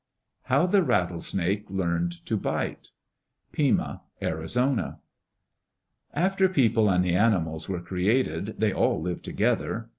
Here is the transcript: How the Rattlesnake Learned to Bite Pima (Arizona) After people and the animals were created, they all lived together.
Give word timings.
How 0.45 0.65
the 0.65 0.81
Rattlesnake 0.81 1.69
Learned 1.69 2.25
to 2.25 2.35
Bite 2.35 2.89
Pima 3.51 4.01
(Arizona) 4.19 4.99
After 6.11 6.49
people 6.49 6.89
and 6.89 7.05
the 7.05 7.13
animals 7.13 7.69
were 7.69 7.81
created, 7.81 8.55
they 8.57 8.73
all 8.73 8.99
lived 8.99 9.23
together. 9.23 9.89